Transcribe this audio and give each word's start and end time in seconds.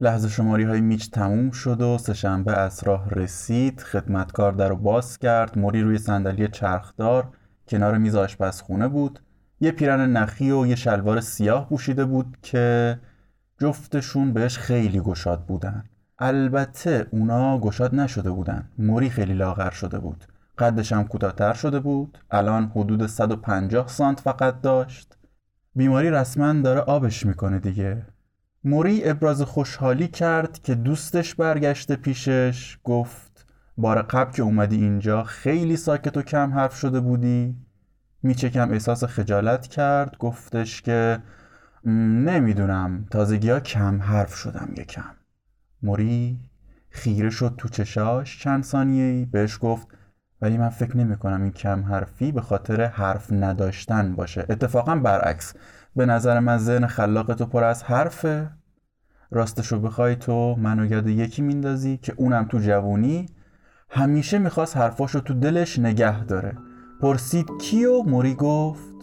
لحظه 0.00 0.28
شماری 0.28 0.64
های 0.64 0.80
میچ 0.80 1.10
تموم 1.10 1.50
شد 1.50 1.80
و 1.80 1.98
سهشنبه 1.98 2.52
از 2.52 2.82
راه 2.84 3.10
رسید. 3.10 3.80
خدمتکار 3.80 4.52
در 4.52 4.68
رو 4.68 4.76
باز 4.76 5.18
کرد. 5.18 5.58
موری 5.58 5.82
روی 5.82 5.98
صندلی 5.98 6.48
چرخدار. 6.48 7.28
کنار 7.68 7.98
میز 7.98 8.14
آشپزخونه 8.14 8.88
بود. 8.88 9.20
یه 9.60 9.70
پیرن 9.70 10.12
نخی 10.12 10.50
و 10.50 10.66
یه 10.66 10.74
شلوار 10.74 11.20
سیاه 11.20 11.68
پوشیده 11.68 12.04
بود 12.04 12.36
که 12.42 12.98
جفتشون 13.60 14.32
بهش 14.32 14.58
خیلی 14.58 15.00
گشاد 15.00 15.46
بودن. 15.46 15.84
البته 16.18 17.06
اونا 17.10 17.58
گشاد 17.58 17.94
نشده 17.94 18.30
بودن. 18.30 18.68
موری 18.78 19.10
خیلی 19.10 19.34
لاغر 19.34 19.70
شده 19.70 19.98
بود. 19.98 20.24
قدش 20.58 20.92
هم 20.92 21.04
کوتاهتر 21.04 21.52
شده 21.52 21.80
بود. 21.80 22.18
الان 22.30 22.72
حدود 22.74 23.06
150 23.06 23.88
سانت 23.88 24.20
فقط 24.20 24.60
داشت. 24.60 25.16
بیماری 25.74 26.10
رسما 26.10 26.52
داره 26.52 26.80
آبش 26.80 27.26
می‌کنه 27.26 27.58
دیگه. 27.58 28.06
موری 28.66 29.08
ابراز 29.08 29.42
خوشحالی 29.42 30.08
کرد 30.08 30.62
که 30.62 30.74
دوستش 30.74 31.34
برگشته 31.34 31.96
پیشش 31.96 32.78
گفت 32.84 33.46
بار 33.78 34.02
قبل 34.02 34.32
که 34.32 34.42
اومدی 34.42 34.76
اینجا 34.76 35.24
خیلی 35.24 35.76
ساکت 35.76 36.16
و 36.16 36.22
کم 36.22 36.54
حرف 36.54 36.76
شده 36.76 37.00
بودی. 37.00 37.56
میچه 38.22 38.50
کم 38.50 38.70
احساس 38.70 39.04
خجالت 39.04 39.66
کرد 39.66 40.16
گفتش 40.18 40.82
که 40.82 41.18
نمی‌دونم 41.84 43.06
تازگی 43.10 43.50
ها 43.50 43.60
کم 43.60 44.02
حرف 44.02 44.34
شدم 44.34 44.68
یکم. 44.76 45.14
موری 45.82 46.40
خیره 46.90 47.30
شد 47.30 47.54
تو 47.58 47.68
چشاش 47.68 48.42
چند 48.42 48.64
ثانیه 48.64 49.26
بهش 49.26 49.58
گفت 49.60 49.86
ولی 50.42 50.58
من 50.58 50.68
فکر 50.68 50.96
نمی 50.96 51.16
کنم 51.16 51.42
این 51.42 51.52
کم 51.52 51.84
حرفی 51.84 52.32
به 52.32 52.40
خاطر 52.40 52.84
حرف 52.84 53.32
نداشتن 53.32 54.16
باشه. 54.16 54.46
اتفاقا 54.48 54.96
برعکس. 54.96 55.54
به 55.96 56.06
نظر 56.06 56.40
من 56.40 56.58
ذهن 56.58 56.86
خلاق 56.86 57.34
تو 57.34 57.46
پر 57.46 57.64
از 57.64 57.82
حرفه. 57.82 58.50
راستشو 59.30 59.80
بخوای 59.80 60.16
تو 60.16 60.54
منو 60.58 60.86
یاد 60.86 61.06
یکی 61.06 61.42
میندازی 61.42 61.96
که 61.96 62.14
اونم 62.16 62.44
تو 62.44 62.58
جوونی. 62.58 63.26
همیشه 63.90 64.38
می‌خواست 64.38 64.76
حرفاشو 64.76 65.20
تو 65.20 65.34
دلش 65.34 65.78
نگه 65.78 66.24
داره. 66.24 66.58
پرسید 67.00 67.46
کیو؟ 67.60 68.02
موری 68.02 68.34
گفت 68.34 68.94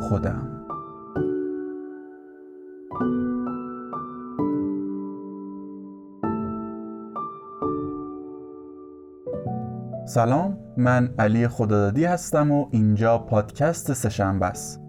خودم. 0.00 0.66
سلام 10.06 10.58
من 10.76 11.14
علی 11.18 11.48
خدادادی 11.48 12.04
هستم 12.04 12.50
و 12.50 12.68
اینجا 12.70 13.18
پادکست 13.18 13.92
سشنبه 13.92 14.46
است. 14.46 14.79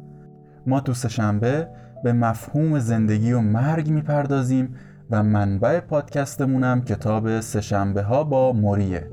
ما 0.67 0.79
تو 0.79 0.93
سشنبه 0.93 1.67
به 2.03 2.13
مفهوم 2.13 2.79
زندگی 2.79 3.33
و 3.33 3.41
مرگ 3.41 3.89
می‌پردازیم 3.89 4.75
و 5.11 5.23
منبع 5.23 5.79
پادکستمونم 5.79 6.81
کتاب 6.81 7.39
سشنبه 7.39 8.01
ها 8.01 8.23
با 8.23 8.53
موریه. 8.53 9.07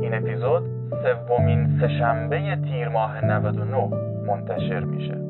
این 0.00 0.14
اپیزود 0.14 0.62
سومین 1.28 1.80
سهشنبه 1.80 2.58
تیر 2.64 2.88
ماه 2.88 3.24
99 3.24 3.90
منتشر 4.26 4.84
میشه. 4.84 5.24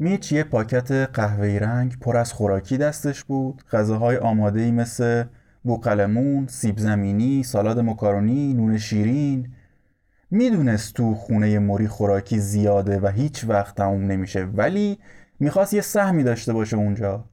میچ 0.00 0.32
یه 0.32 0.44
پاکت 0.44 0.92
قهوه‌ای 0.92 1.58
رنگ 1.58 1.98
پر 2.00 2.16
از 2.16 2.32
خوراکی 2.32 2.78
دستش 2.78 3.24
بود. 3.24 3.62
غذاهای 3.72 4.16
آماده 4.16 4.60
ای 4.60 4.70
مثل 4.70 5.24
بوقلمون، 5.62 6.46
سیب 6.46 6.78
زمینی، 6.78 7.42
سالاد 7.42 7.80
مکارونی، 7.80 8.54
نون 8.54 8.78
شیرین. 8.78 9.52
می‌دونست 10.30 10.94
تو 10.94 11.14
خونه 11.14 11.58
موری 11.58 11.88
خوراکی 11.88 12.38
زیاده 12.38 13.00
و 13.00 13.08
هیچ 13.08 13.44
وقت 13.48 13.74
تموم 13.74 14.06
نمیشه 14.06 14.44
ولی 14.44 14.98
می‌خواست 15.40 15.74
یه 15.74 15.80
سهمی 15.80 16.22
داشته 16.24 16.52
باشه 16.52 16.76
اونجا. 16.76 17.24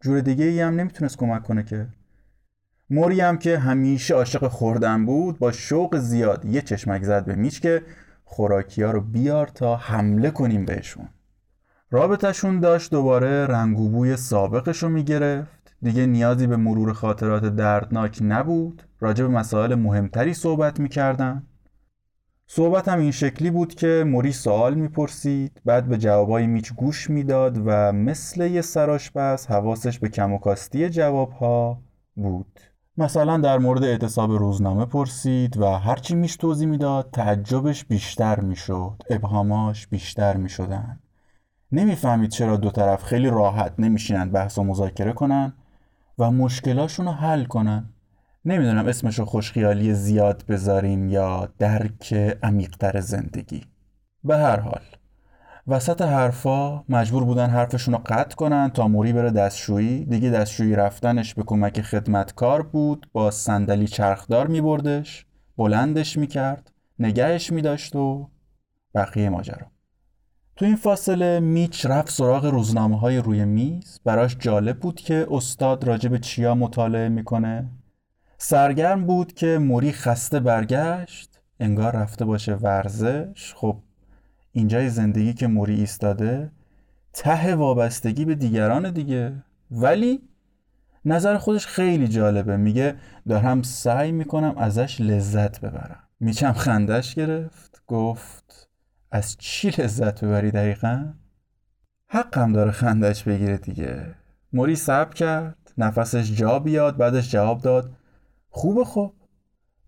جور 0.00 0.20
دیگه 0.20 0.44
ای 0.44 0.60
هم 0.60 0.74
نمی‌تونست 0.74 1.16
کمک 1.16 1.42
کنه 1.42 1.62
که. 1.62 1.86
موری 2.90 3.20
هم 3.20 3.38
که 3.38 3.58
همیشه 3.58 4.14
عاشق 4.14 4.48
خوردن 4.48 5.06
بود 5.06 5.38
با 5.38 5.52
شوق 5.52 5.98
زیاد 5.98 6.44
یه 6.44 6.62
چشمک 6.62 7.02
زد 7.02 7.24
به 7.24 7.34
میچ 7.34 7.60
که 7.60 7.82
خوراکی 8.24 8.82
ها 8.82 8.90
رو 8.90 9.00
بیار 9.00 9.46
تا 9.46 9.76
حمله 9.76 10.30
کنیم 10.30 10.64
بهشون. 10.64 11.08
رابطشون 11.94 12.60
داشت 12.60 12.90
دوباره 12.90 13.46
رنگ 13.46 13.80
و 13.80 13.88
بوی 13.88 14.16
سابقش 14.16 14.82
رو 14.82 14.88
می‌گرفت. 14.88 15.74
دیگه 15.82 16.06
نیازی 16.06 16.46
به 16.46 16.56
مرور 16.56 16.92
خاطرات 16.92 17.44
دردناک 17.44 18.18
نبود. 18.20 18.82
راجع 19.00 19.24
به 19.24 19.30
مسائل 19.30 19.74
مهمتری 19.74 20.34
صحبت 20.34 20.80
می‌کردن. 20.80 21.46
صحبت 22.46 22.88
هم 22.88 22.98
این 22.98 23.10
شکلی 23.10 23.50
بود 23.50 23.74
که 23.74 24.04
موری 24.06 24.32
سوال 24.32 24.74
می‌پرسید 24.74 25.60
بعد 25.64 25.88
به 25.88 25.98
جوابای 25.98 26.46
میچ 26.46 26.72
گوش 26.72 27.10
می‌داد 27.10 27.62
و 27.66 27.92
مثل 27.92 28.50
یه 28.50 28.60
سراشپس 28.60 29.46
حواسش 29.46 29.98
به 29.98 30.08
کم 30.08 30.32
و 30.32 30.38
کاستی 30.38 30.90
جوابها 30.90 31.82
بود. 32.16 32.60
مثلا 32.96 33.38
در 33.38 33.58
مورد 33.58 33.84
اعتصاب 33.84 34.30
روزنامه 34.30 34.84
پرسید 34.84 35.56
و 35.56 35.66
هرچی 35.66 36.14
میش 36.14 36.36
توضیح 36.36 36.68
می‌داد 36.68 37.08
تعجبش 37.12 37.84
بیشتر 37.84 38.40
می‌شد. 38.40 39.02
ابهاماش 39.10 39.86
بیشتر 39.86 40.36
می‌شدن. 40.36 40.98
نمی‌فهمید 41.72 42.30
چرا 42.30 42.56
دو 42.56 42.70
طرف 42.70 43.04
خیلی 43.04 43.30
راحت 43.30 43.74
نمیشینن 43.78 44.30
بحث 44.30 44.58
و 44.58 44.64
مذاکره 44.64 45.12
کنن 45.12 45.52
و 46.18 46.30
مشکلاشون 46.30 47.06
رو 47.06 47.12
حل 47.12 47.44
کنن. 47.44 47.88
نمی‌دونم 48.44 48.86
اسمش 48.86 49.18
رو 49.18 49.24
خوشخیالی 49.24 49.94
زیاد 49.94 50.44
بذاریم 50.48 51.08
یا 51.08 51.48
درک 51.58 52.12
عمیقتر 52.42 53.00
زندگی. 53.00 53.64
به 54.24 54.36
هر 54.36 54.60
حال 54.60 54.82
وسط 55.66 56.02
حرفا 56.02 56.84
مجبور 56.88 57.24
بودن 57.24 57.50
حرفشون 57.50 57.94
رو 57.94 58.00
قطع 58.06 58.36
کنن 58.36 58.70
تا 58.70 58.88
موری 58.88 59.12
بره 59.12 59.30
دستشویی. 59.30 60.04
دیگه 60.04 60.30
دستشویی 60.30 60.74
رفتنش 60.74 61.34
به 61.34 61.42
کمک 61.42 61.80
خدمتکار 61.80 62.62
بود 62.62 63.06
با 63.12 63.30
صندلی 63.30 63.86
چرخدار 63.86 64.46
میبردش 64.46 65.26
بلندش 65.56 66.16
می‌کرد 66.16 66.72
نگهش 66.98 67.52
میداشت 67.52 67.96
و 67.96 68.30
بقیه 68.94 69.28
ماجرا. 69.28 69.66
تو 70.56 70.64
این 70.64 70.76
فاصله 70.76 71.40
میچ 71.40 71.86
رفت 71.86 72.10
سراغ 72.10 72.46
روزنامه 72.46 72.98
های 72.98 73.18
روی 73.18 73.44
میز. 73.44 74.00
براش 74.04 74.36
جالب 74.38 74.78
بود 74.78 75.00
که 75.00 75.26
استاد 75.30 75.84
راجع 75.84 76.08
به 76.08 76.18
چیا 76.18 76.54
مطالعه 76.54 77.08
می‌کنه. 77.08 77.68
سرگرم 78.38 79.06
بود 79.06 79.32
که 79.32 79.58
موری 79.58 79.92
خسته 79.92 80.40
برگشت 80.40 81.40
انگار 81.60 81.96
رفته 81.96 82.24
باشه 82.24 82.54
ورزش. 82.54 83.54
خب 83.56 83.76
اینجای 84.52 84.88
زندگی 84.88 85.34
که 85.34 85.46
موری 85.46 85.74
ایستاده 85.74 86.50
ته 87.12 87.54
وابستگی 87.54 88.24
به 88.24 88.34
دیگران 88.34 88.90
دیگه. 88.90 89.32
ولی 89.70 90.20
نظر 91.04 91.38
خودش 91.38 91.66
خیلی 91.66 92.08
جالبه. 92.08 92.56
میگه 92.56 92.94
دارم 93.28 93.62
سعی 93.62 94.12
می‌کنم 94.12 94.54
ازش 94.56 95.00
لذت 95.00 95.60
ببرم. 95.60 96.02
میچم 96.20 96.52
خندش 96.52 97.14
گرفت 97.14 97.82
گفت 97.86 98.41
از 99.14 99.36
چی 99.36 99.70
لذت 99.70 100.24
ببری 100.24 100.50
دقیقا؟ 100.50 101.12
حقم 102.08 102.52
داره 102.52 102.70
خندش 102.70 103.24
بگیره 103.24 103.56
دیگه. 103.56 104.14
موری 104.52 104.76
صبر 104.76 105.14
کرد 105.14 105.56
نفسش 105.78 106.36
جا 106.36 106.58
بیاد 106.58 106.96
بعدش 106.96 107.30
جواب 107.30 107.62
داد 107.62 107.92
خوبه 108.48 108.84
خب. 108.84 109.12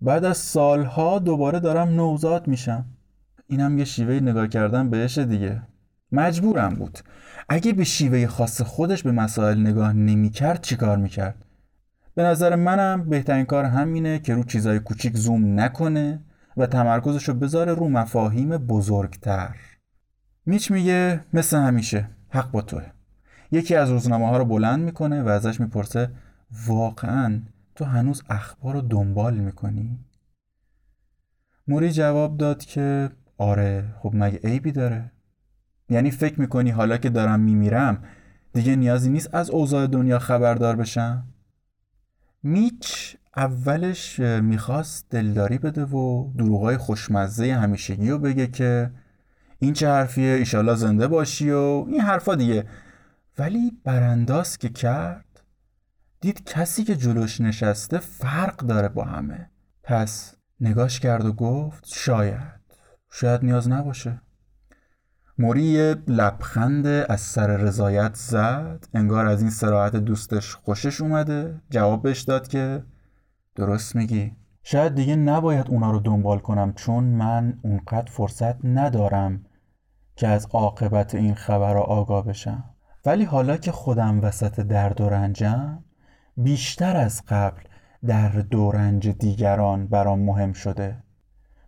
بعد 0.01 0.25
از 0.25 0.37
سالها 0.37 1.19
دوباره 1.19 1.61
دارم 1.61 1.89
نوزاد 1.89 2.49
میشم. 2.49 2.85
اینم 3.47 3.79
یه 3.79 3.85
شیوه 3.85 4.15
نگاه 4.15 4.49
کردن 4.49 4.91
بهش 4.91 5.19
دیگه. 5.19 5.63
مجبورم 6.13 6.75
بود. 6.75 6.99
اگه 7.49 7.73
به 7.73 7.85
شیوه 7.85 8.27
خاص 8.27 8.63
خودش 8.63 9.03
به 9.03 9.13
مسائل 9.13 9.61
نگاه 9.61 9.93
نمی‌کرد 9.93 10.61
چیکار 10.61 10.97
می‌کرد؟ 10.97 11.45
به 12.15 12.23
نظر 12.23 12.55
منم 12.55 13.09
بهترین 13.09 13.45
کار 13.45 13.65
همینه 13.65 14.19
که 14.19 14.35
رو 14.35 14.45
چیزای 14.45 14.79
کوچیک 14.79 15.17
زوم 15.17 15.61
نکنه. 15.61 16.21
و 16.57 16.67
تمرکزش 16.67 17.29
رو 17.29 17.35
بذاره 17.35 17.75
رو 17.75 17.89
مفاهیم 17.89 18.57
بزرگتر 18.57 19.57
میچ 20.47 20.71
میگه 20.71 21.25
مثل 21.33 21.57
همیشه 21.57 22.09
حق 22.29 22.51
با 22.51 22.63
توه 22.63 22.87
یکی 23.53 23.75
از 23.75 23.91
روزنامه 23.91 24.29
ها 24.29 24.39
رو 24.39 24.45
بلند 24.45 24.81
می‌کنه 24.85 25.23
و 25.23 25.29
ازش 25.29 25.61
می‌پرسه 25.61 26.11
واقعا 26.67 27.43
تو 27.75 27.85
هنوز 27.85 28.23
اخبار 28.29 28.75
رو 28.75 28.81
دنبال 28.81 29.35
می‌کنی؟ 29.35 29.99
موری 31.69 31.93
جواب 31.93 32.37
داد 32.37 32.65
که 32.65 33.11
آره 33.39 33.95
خب 33.99 34.11
مگه 34.15 34.39
عیبی 34.39 34.73
داره؟ 34.73 35.13
یعنی 35.89 36.11
فکر 36.11 36.41
می‌کنی 36.41 36.71
حالا 36.71 36.97
که 36.97 37.11
دارم 37.11 37.41
میمیرم 37.41 38.05
دیگه 38.53 38.77
نیازی 38.77 39.11
نیست 39.11 39.35
از 39.35 39.51
اوضاع 39.51 39.87
دنیا 39.87 40.19
خبردار 40.19 40.77
بشم؟ 40.77 41.25
میچ 42.43 43.17
اولش 43.37 44.21
می‌خواست 44.21 45.07
دلداری 45.11 45.59
بده 45.59 45.85
و 45.85 46.33
دروغای 46.37 46.77
خوشمزه 46.77 47.55
همیشگی 47.55 48.11
رو 48.11 48.19
بگه 48.19 48.47
که 48.47 48.91
این 49.59 49.73
چه 49.73 49.89
حرفیه 49.89 50.35
ایشالله 50.35 50.75
زنده 50.75 51.09
باشی 51.09 51.51
و 51.51 51.85
این 51.89 52.01
حرفا 52.01 52.35
دیگه. 52.35 52.67
ولی 53.39 53.73
برانداز 53.85 54.59
که 54.59 54.69
کرد 54.69 55.43
دید 56.21 56.45
کسی 56.45 56.85
که 56.85 56.97
جلوش 56.97 57.41
نشسته 57.41 57.99
فرق 57.99 58.57
داره 58.57 58.89
با 58.89 59.05
همه. 59.05 59.51
پس 59.83 60.35
نگاش 60.61 61.01
کرد 61.01 61.25
و 61.25 61.33
گفت 61.33 61.85
شاید 61.87 62.61
شاید 63.11 63.45
نیاز 63.45 63.69
نباشه. 63.69 64.21
موری 65.39 65.95
لبخند 66.09 66.87
از 66.87 67.21
سر 67.21 67.47
رضایت 67.47 68.15
زد 68.15 68.87
انگار 68.95 69.27
از 69.27 69.41
این 69.41 69.51
سراحت 69.51 69.97
دوستش 69.97 70.55
خوشش 70.55 71.01
اومده. 71.01 71.61
جواب 71.71 72.13
داد 72.13 72.49
که 72.49 72.83
درست 73.57 73.97
میگی. 73.97 74.33
شاید 74.63 74.95
دیگه 74.95 75.17
نباید 75.17 75.71
اونا 75.71 75.91
رو 75.91 76.01
دنبال 76.01 76.39
کنم 76.39 76.73
چون 76.73 77.05
من 77.05 77.59
اونقدر 77.63 78.11
فرصت 78.11 78.65
ندارم 78.65 79.45
که 80.17 80.29
از 80.29 80.47
عاقبت 80.47 81.15
این 81.15 81.35
خبر 81.35 81.77
آگاه 81.77 82.25
بشم. 82.25 82.65
ولی 83.07 83.25
حالا 83.25 83.57
که 83.57 83.73
خودم 83.73 84.21
وسط 84.21 84.61
درد 84.61 85.01
و 85.01 85.09
رنجم 85.09 85.79
بیشتر 86.37 86.97
از 86.97 87.23
قبل 87.29 87.61
درد 88.07 88.55
و 88.55 88.71
رنج 88.71 89.09
دیگران 89.09 89.87
برام 89.87 90.21
مهم 90.21 90.53
شده. 90.53 90.97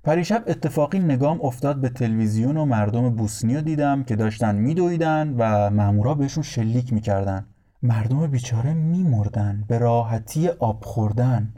پریشب 0.04 0.44
اتفاقی 0.46 0.98
نگام 0.98 1.40
افتاد 1.42 1.80
به 1.80 1.88
تلویزیون 1.88 2.56
و 2.56 2.64
مردم 2.64 3.10
بوسنی 3.10 3.54
رو 3.54 3.60
دیدم 3.60 4.04
که 4.04 4.16
داشتن 4.16 4.54
میدویدن 4.54 5.34
و 5.38 5.70
مامورا 5.70 6.14
بهشون 6.14 6.42
شلیک 6.42 6.92
می‌کردن. 6.92 7.46
مردم 7.82 8.26
بیچاره 8.26 8.74
میمردن 8.74 9.64
به 9.68 9.78
راحتی 9.78 10.48
آب 10.48 10.84
خوردن. 10.84 11.54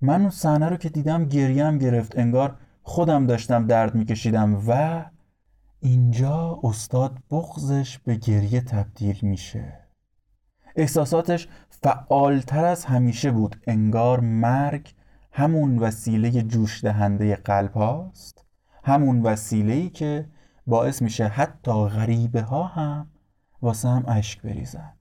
من 0.00 0.20
اون 0.20 0.30
صحنه 0.30 0.68
رو 0.68 0.76
که 0.76 0.88
دیدم 0.88 1.24
گریم 1.24 1.78
گرفت 1.78 2.18
انگار 2.18 2.56
خودم 2.82 3.26
داشتم 3.26 3.66
درد 3.66 3.94
میکشیدم 3.94 4.62
و 4.68 5.04
اینجا 5.80 6.60
استاد 6.64 7.18
بغزش 7.30 7.98
به 7.98 8.14
گریه 8.14 8.60
تبدیل 8.60 9.18
میشه. 9.22 9.78
احساساتش 10.76 11.48
فعالتر 11.70 12.64
از 12.64 12.84
همیشه 12.84 13.30
بود. 13.30 13.56
انگار 13.66 14.20
مرگ 14.20 14.94
همون 15.32 15.78
وسیله 15.78 16.42
جوش 16.42 16.84
دهنده 16.84 17.36
قلب 17.36 17.72
هاست. 17.72 18.44
همون 18.84 19.22
وسیله 19.22 19.72
ای 19.72 19.90
که 19.90 20.28
باعث 20.66 21.02
میشه 21.02 21.26
حتی 21.26 21.88
غریبه 21.88 22.42
ها 22.42 22.64
هم 22.64 23.10
واسه 23.62 23.88
هم 23.88 24.04
اشک 24.08 24.42
بریزن. 24.42 24.97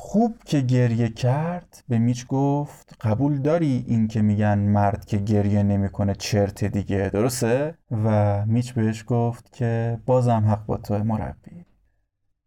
خوب 0.00 0.38
که 0.44 0.60
گریه 0.60 1.08
کرد 1.08 1.84
به 1.88 1.98
میچ 1.98 2.26
گفت 2.26 2.96
قبول 3.00 3.38
داری 3.38 3.84
این 3.88 4.08
که 4.08 4.22
میگن 4.22 4.58
مرد 4.58 5.04
که 5.04 5.16
گریه 5.16 5.62
نمی‌کنه 5.62 6.14
چرت 6.14 6.64
دیگه 6.64 7.10
درسته؟ 7.12 7.78
و 7.90 8.46
میچ 8.46 8.72
بهش 8.72 9.04
گفت 9.06 9.52
که 9.52 10.00
بازم 10.06 10.44
حق 10.48 10.66
با 10.66 10.76
تو 10.76 10.98
مربی. 10.98 11.64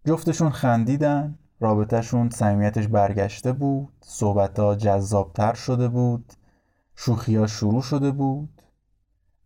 جفتشون 0.06 0.50
خندیدن 0.50 1.40
رابطهشون 1.60 2.30
صمیمیتش 2.30 2.88
برگشته 2.88 3.54
بود 3.54 3.94
صحبتها 4.02 4.76
جذابتر 4.76 5.54
شده 5.54 5.88
بود 5.88 6.34
شوخیا 6.96 7.48
شروع 7.48 7.82
شده 7.82 8.12
بود. 8.12 8.62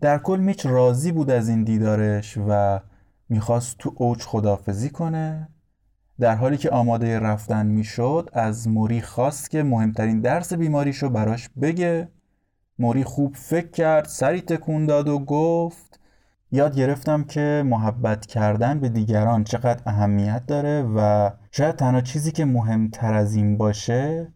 در 0.02 0.18
کل 0.18 0.40
میچ 0.40 0.66
راضی 0.66 1.12
بود 1.12 1.30
از 1.30 1.50
این 1.50 1.64
دیدارش 1.64 2.38
و 2.48 2.80
می‌خواست 3.30 3.78
تو 3.78 3.94
اوج 3.96 4.22
خدافزی 4.22 4.90
کنه. 4.90 5.50
در 6.20 6.36
حالی 6.36 6.58
که 6.58 6.70
آماده 6.70 7.20
رفتن 7.20 7.66
می‌شد 7.66 8.30
از 8.34 8.68
موری 8.68 9.02
خواست 9.02 9.50
که 9.52 9.64
مهمترین 9.64 10.22
درس 10.22 10.54
بیماریشو 10.54 11.10
براش 11.10 11.50
بگه. 11.62 12.10
موری 12.80 13.04
خوب 13.04 13.36
فکر 13.36 13.72
کرد 13.72 14.06
سری 14.06 14.42
تکون 14.42 14.86
داد 14.86 15.08
و 15.08 15.20
گفت 15.20 16.00
یاد 16.52 16.76
گرفتم 16.76 17.24
که 17.24 17.64
محبت 17.66 18.26
کردن 18.26 18.80
به 18.80 18.90
دیگران 18.90 19.44
چقدر 19.44 19.82
اهمیت 19.86 20.46
داره 20.46 20.84
و 20.96 21.30
شاید 21.52 21.76
تنها 21.76 22.02
چیزی 22.02 22.32
که 22.32 22.46
مهمتر 22.46 23.14
از 23.14 23.36
این 23.36 23.58
باشه 23.58 24.34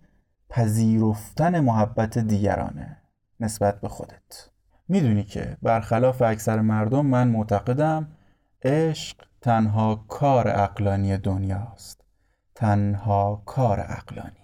پذیرفتن 0.50 1.60
محبت 1.60 2.18
دیگرانه 2.18 2.98
نسبت 3.40 3.82
به 3.82 3.88
خودت. 3.88 4.50
می‌دونی 4.88 5.24
که 5.24 5.58
برخلاف 5.62 6.22
اکثر 6.22 6.62
مردم 6.62 7.06
من 7.06 7.28
معتقدم 7.28 8.08
عشق 8.64 9.29
تنها 9.42 10.06
کار 10.08 10.48
اقلانی 10.48 11.18
دنیاست. 11.18 12.02
تنها 12.56 13.44
کار 13.46 13.80
اقلانی 13.80 14.40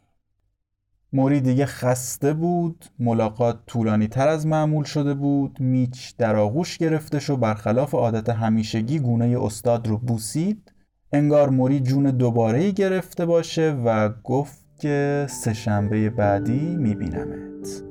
موری 1.13 1.41
دیگه 1.41 1.65
خسته 1.65 2.33
بود 2.33 2.85
ملاقات 2.99 3.59
طولانی 3.67 4.07
تر 4.07 4.27
از 4.27 4.47
معمول 4.47 4.83
شده 4.83 5.13
بود 5.13 5.59
میچ 5.59 6.15
در 6.17 6.35
آغوش 6.35 6.77
گرفتش 6.77 7.29
و 7.29 7.37
برخلاف 7.37 7.93
عادت 7.95 8.29
همیشگی 8.29 8.99
گونه 8.99 9.43
استاد 9.43 9.87
رو 9.87 9.97
بوسید. 9.97 10.71
انگار 11.13 11.49
موری 11.49 11.79
جون 11.79 12.03
دوباره 12.03 12.71
گرفته 12.71 13.25
باشه 13.25 13.71
و 13.85 14.09
گفت 14.23 14.65
که 14.79 15.27
سهشنبه 15.29 16.09
بعدی 16.09 16.75
میبینمت. 16.75 17.84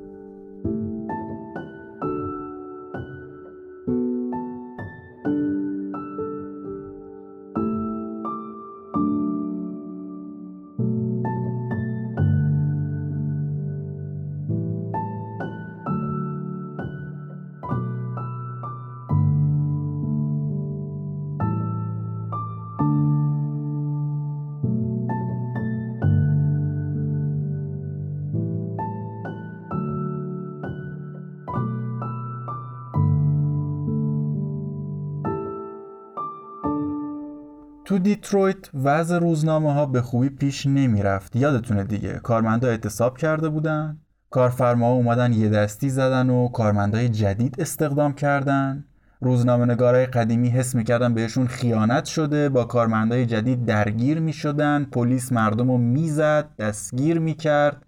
دیترویت 38.25 38.69
وضع 38.73 39.17
روزنامه 39.17 39.73
ها 39.73 39.85
به 39.85 40.01
خوبی 40.01 40.29
پیش 40.29 40.65
نمی 40.65 41.01
رفت 41.01 41.35
یادتونه 41.35 41.83
دیگه 41.83 42.13
کارمندا 42.13 42.67
اعتصاب 42.67 43.17
کرده 43.17 43.49
بودن 43.49 43.97
کارفرما 44.29 44.91
اومدن 44.91 45.33
یه 45.33 45.49
دستی 45.49 45.89
زدن 45.89 46.29
و 46.29 46.47
کارمندای 46.47 47.09
جدید 47.09 47.61
استخدام 47.61 48.13
کردن. 48.13 48.85
روزنامه 49.21 49.65
نگارای 49.65 50.05
قدیمی 50.05 50.49
حس 50.49 50.75
می‌کردن 50.75 51.13
بهشون 51.13 51.47
خیانت 51.47 52.05
شده 52.05 52.49
با 52.49 52.63
کارمندای 52.63 53.25
جدید 53.25 53.65
درگیر 53.65 54.19
می‌شدن 54.19 54.83
پلیس 54.83 55.31
مردم 55.31 55.71
رو 55.71 55.77
می‌زد 55.77 56.55
دستگیر 56.59 57.19
می‌کرد. 57.19 57.85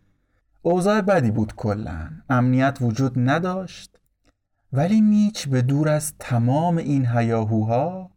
اوضاع 0.61 1.01
بدی 1.01 1.31
بود 1.31 1.55
کلا 1.55 2.09
امنیت 2.29 2.77
وجود 2.81 3.13
نداشت. 3.15 3.99
ولی 4.73 5.01
میچ 5.01 5.47
به 5.47 5.61
دور 5.61 5.89
از 5.89 6.13
تمام 6.19 6.77
این 6.77 7.05
هیاهوها 7.05 8.11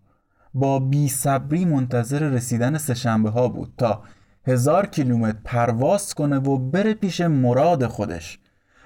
با 0.54 0.78
بی 0.78 1.08
صبری 1.08 1.64
منتظر 1.64 2.18
رسیدن 2.18 2.78
سهشنبه 2.78 3.30
ها 3.30 3.48
بود 3.48 3.74
تا 3.78 4.02
هزار 4.46 4.86
کیلومتر 4.86 5.38
پرواز 5.44 6.14
کنه 6.14 6.36
و 6.36 6.58
بره 6.58 6.94
پیش 6.94 7.20
مراد 7.20 7.86
خودش. 7.86 8.38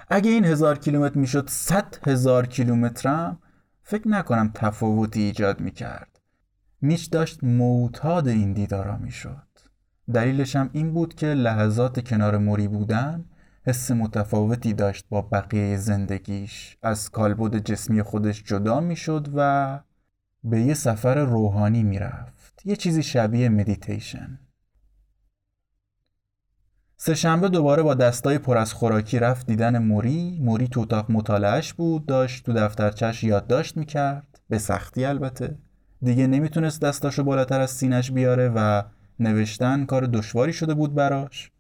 اگه 0.09 0.31
این 0.31 0.45
هزار 0.45 0.79
کیلومتر 0.79 1.19
می‌شد 1.19 1.49
صد 1.51 1.97
هزار 2.07 2.47
کیلومترم 2.47 3.39
فکر 3.83 4.09
نکنم 4.09 4.51
تفاوتی 4.55 5.21
ایجاد 5.21 5.61
می‌کرد. 5.61 6.21
میش 6.81 7.05
داشت 7.05 7.45
معتاد 7.45 8.29
این 8.29 8.53
دیدارا 8.53 8.97
می‌شد. 8.97 9.47
دلیلش 10.15 10.57
هم 10.57 10.71
این 10.73 10.93
بود 10.93 11.15
که 11.15 11.27
لحظات 11.27 12.09
کنار 12.09 12.39
موری 12.39 12.69
بودن 12.69 13.25
حس 13.67 13.91
متفاوتی 13.91 14.73
داشت 14.73 15.07
با 15.09 15.23
بقیه 15.23 15.77
زندگیش. 15.77 16.77
از 16.83 17.11
کالبد 17.11 17.57
جسمی 17.59 18.03
خودش 18.03 18.43
جدا 18.43 18.81
می‌شد 18.81 19.29
و 19.35 19.81
به 20.45 20.61
یه 20.61 20.75
سفر 20.75 21.15
روحانی 21.15 21.83
می‌رفت. 21.83 22.63
یه 22.65 22.77
چیزی 22.77 23.03
شبیه 23.03 23.49
مدیتیشن 23.49 24.39
سهشنبه 26.97 27.49
دوباره 27.49 27.83
با 27.83 27.95
دستای 27.95 28.39
پر 28.39 28.59
از 28.59 28.73
خوراکی 28.73 29.19
رفت 29.19 29.47
دیدن 29.47 29.79
موری. 29.79 30.39
موری 30.43 30.69
تو 30.69 30.81
اتاق 30.81 31.11
مطالعهش 31.11 31.73
بود 31.73 32.07
داشت 32.07 32.47
تو 32.47 32.53
دفترچش 32.53 33.25
یادداشت 33.25 33.77
می‌کرد. 33.77 34.41
به 34.49 34.59
سختی 34.59 35.05
البته. 35.05 35.59
دیگه 36.03 36.27
نمی‌تونست 36.27 36.81
دستاشو 36.81 37.25
بالاتر 37.25 37.61
از 37.61 37.71
سینش 37.71 38.11
بیاره 38.11 38.53
و 38.55 38.83
نوشتن 39.21 39.85
کار 39.85 40.07
دشواری 40.07 40.53
شده 40.53 40.75
بود 40.75 40.95
براش. 40.95 41.51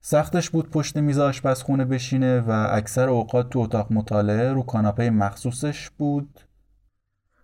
سختش 0.00 0.50
بود 0.50 0.70
پشت 0.70 0.96
میز 0.96 1.18
آشپزخونه 1.18 1.84
بشینه 1.84 2.40
و 2.40 2.66
اکثر 2.70 3.08
اوقات 3.08 3.50
تو 3.50 3.58
اتاق 3.58 3.92
مطالعه 3.92 4.52
رو 4.52 4.62
کاناپه 4.62 5.10
مخصوصش 5.10 5.90
بود. 5.90 6.40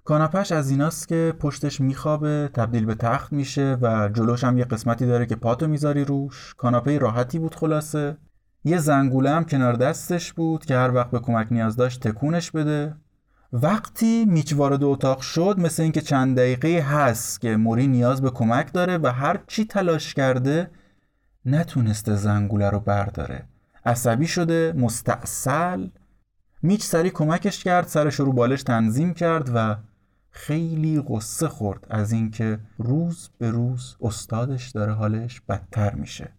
کاناپش 0.07 0.53
از 0.53 0.71
ایناست 0.71 1.09
که 1.09 1.35
پشتش 1.41 1.81
میخوابه 1.81 2.51
تبدیل 2.55 2.85
به 2.85 2.95
تخت 2.95 3.33
میشه 3.33 3.79
و 3.83 4.09
جلوش 4.09 4.45
هم 4.45 4.59
یه 4.59 4.65
قسمتی 4.65 5.07
داره 5.07 5.27
که 5.27 5.37
پاتو 5.37 5.67
می‌ذاری 5.67 6.05
روش. 6.05 6.55
کاناپه 6.55 6.99
راحتی 6.99 7.39
بود 7.39 7.55
خلاصه. 7.55 8.17
یه 8.65 8.79
زنگوله 8.79 9.31
هم 9.31 9.45
کنار 9.45 9.73
دستش 9.73 10.33
بود 10.33 10.65
که 10.65 10.77
هر 10.77 10.95
وقت 10.95 11.11
به 11.11 11.19
کمک 11.19 11.47
نیاز 11.51 11.77
داشت 11.77 12.09
تکونش 12.09 12.51
بده. 12.51 12.95
وقتی 13.53 14.25
میچ 14.25 14.55
وارد 14.55 14.85
اتاق 14.85 15.21
شد 15.21 15.57
مثل 15.59 15.83
اینکه 15.83 16.01
چند 16.01 16.37
دقیقه 16.37 16.81
هست 16.81 17.41
که 17.41 17.57
موری 17.57 17.87
نیاز 17.87 18.23
به 18.23 18.31
کمک 18.31 18.73
داره 18.73 18.99
و 18.99 19.13
هر 19.13 19.41
چی 19.47 19.65
تلاش 19.65 20.15
کرده 20.15 20.71
نتونسته 21.47 22.17
زنگوله 22.17 22.71
رو 22.71 22.81
برداره. 22.81 23.45
عصبی 23.87 24.27
شده 24.27 24.73
مستاصل. 24.77 25.89
میچ 26.63 26.83
سری 26.83 27.11
کمکش 27.11 27.65
کرد 27.65 27.87
سرش 27.87 28.15
رو 28.15 28.33
بالش 28.33 28.63
تنظیم 28.63 29.15
کرد 29.15 29.51
و 29.55 29.77
خیلی 30.37 31.03
قصه 31.09 31.49
خورد 31.49 31.87
از 31.91 32.13
اینکه 32.13 32.59
روز 32.79 33.31
به 33.39 33.51
روز 33.51 33.97
استادش 34.01 34.71
داره 34.71 34.93
حالش 34.93 35.41
بدتر 35.41 35.95
میشه. 35.95 36.33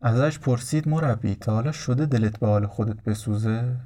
ازش 0.00 0.38
پرسید 0.38 0.88
مربی 0.88 1.34
تا 1.34 1.52
حالا 1.54 1.72
شده 1.72 2.06
دلت 2.06 2.38
به 2.38 2.46
حال 2.46 2.66
خودت 2.66 3.02
بسوزه؟ 3.02 3.76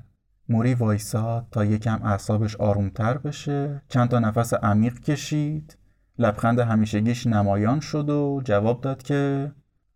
موری 0.48 0.74
وایساد 0.74 1.46
تا 1.50 1.64
یکم 1.64 2.02
اعصابش 2.02 2.56
آرومتر 2.56 3.18
بشه. 3.18 3.82
چند 3.88 4.08
تا 4.08 4.18
نفس 4.18 4.54
عمیق 4.54 4.98
کشید. 5.00 5.78
لبخند 6.18 6.58
همیشگیش 6.58 7.26
نمایان 7.26 7.80
شد 7.80 8.10
و 8.10 8.40
جواب 8.44 8.80
داد 8.80 9.02
که 9.02 9.52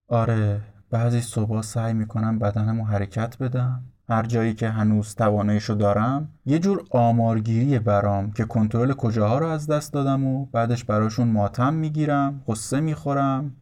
آره 0.08 0.60
بعضی 0.90 1.20
صبح 1.20 1.62
سعی 1.62 1.92
می‌کنم 1.92 2.38
بدنم 2.38 2.78
رو 2.78 2.84
حرکت 2.84 3.38
بدم. 3.38 3.84
هر 4.08 4.22
جایی 4.22 4.54
که 4.54 4.68
هنوز 4.68 5.14
تواناییشو 5.14 5.74
دارم 5.74 6.28
یه 6.46 6.58
جور 6.58 6.84
آمارگیری 6.90 7.78
برام 7.78 8.32
که 8.32 8.44
کنترل 8.44 8.92
کجاها 8.92 9.38
رو 9.38 9.46
از 9.46 9.66
دست 9.66 9.92
دادم 9.92 10.24
و 10.24 10.46
بعدش 10.46 10.84
براشون 10.84 11.28
ماتم 11.28 11.74
می‌گیرم 11.74 12.42
قصه 12.48 12.80
می‌خورم 12.80 13.56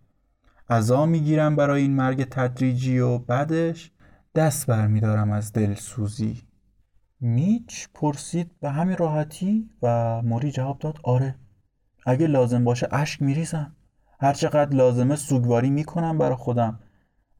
عذا 0.70 1.06
می‌گیرم 1.06 1.56
برای 1.56 1.82
این 1.82 1.96
مرگ 1.96 2.24
تدریجی 2.30 2.98
و 2.98 3.18
بعدش 3.18 3.90
دست 4.34 4.66
برمیدارم 4.66 5.32
از 5.32 5.52
دلسوزی. 5.52 6.42
میچ 7.20 7.88
پرسید 7.94 8.50
به 8.60 8.70
همین 8.70 8.96
راحتی 8.96 9.70
و 9.82 10.22
موری 10.22 10.50
جواب 10.52 10.78
داد 10.78 10.98
آره. 11.02 11.34
اگه 12.06 12.26
لازم 12.26 12.64
باشه 12.64 12.88
اشک 12.90 13.22
میریزم. 13.22 13.72
هرچقدر 14.20 14.76
لازمه 14.76 15.16
سوگواری 15.16 15.70
می‌کنم 15.70 16.18
برا 16.18 16.36
خودم. 16.36 16.78